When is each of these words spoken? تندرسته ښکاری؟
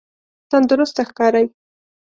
تندرسته 0.51 1.01
ښکاری؟ 1.09 1.45